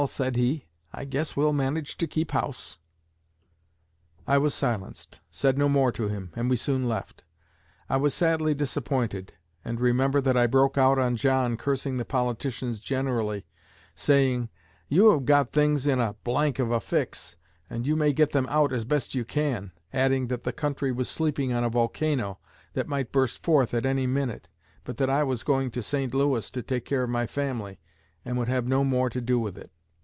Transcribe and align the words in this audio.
said 0.07 0.35
he, 0.35 0.65
'I 0.93 1.05
guess 1.05 1.35
we'll 1.37 1.53
manage 1.53 1.95
to 1.95 2.07
keep 2.07 2.31
house.' 2.31 2.79
I 4.25 4.39
was 4.39 4.55
silenced, 4.55 5.21
said 5.29 5.55
no 5.59 5.69
more 5.69 5.91
to 5.91 6.07
him, 6.07 6.31
and 6.35 6.49
we 6.49 6.55
soon 6.55 6.89
left. 6.89 7.23
I 7.87 7.97
was 7.97 8.15
sadly 8.15 8.55
disappointed, 8.55 9.33
and 9.63 9.79
remember 9.79 10.19
that 10.19 10.35
I 10.35 10.47
broke 10.47 10.75
out 10.75 10.97
on 10.97 11.17
John, 11.17 11.55
cursing 11.55 11.97
the 11.97 12.03
politicians 12.03 12.79
generally, 12.79 13.45
saying, 13.93 14.49
'You 14.89 15.11
have 15.11 15.25
got 15.25 15.51
things 15.51 15.85
in 15.85 15.99
a 15.99 16.15
of 16.27 16.71
a 16.71 16.79
fix, 16.79 17.35
and 17.69 17.85
you 17.85 17.95
may 17.95 18.11
get 18.11 18.31
them 18.31 18.47
out 18.49 18.73
as 18.73 18.85
best 18.85 19.13
you 19.13 19.23
can,' 19.23 19.71
adding 19.93 20.29
that 20.29 20.43
the 20.45 20.51
country 20.51 20.91
was 20.91 21.07
sleeping 21.09 21.53
on 21.53 21.63
a 21.63 21.69
volcano 21.69 22.39
that 22.73 22.87
might 22.87 23.11
burst 23.11 23.43
forth 23.43 23.71
at 23.75 23.85
any 23.85 24.07
minute, 24.07 24.49
but 24.83 24.97
that 24.97 25.11
I 25.11 25.21
was 25.21 25.43
going 25.43 25.69
to 25.69 25.83
St. 25.83 26.11
Louis 26.11 26.49
to 26.49 26.63
take 26.63 26.85
care 26.85 27.03
of 27.03 27.09
my 27.11 27.27
family, 27.27 27.79
and 28.25 28.35
would 28.39 28.47
have 28.47 28.65
no 28.65 28.83
more 28.83 29.07
to 29.11 29.21
do 29.21 29.37
with 29.37 29.59
it. 29.59 29.69